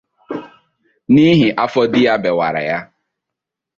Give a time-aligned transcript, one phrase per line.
[1.11, 2.79] n'ihi afọ di ya bèwàrà ya